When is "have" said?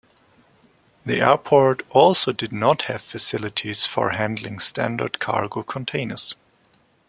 2.89-3.03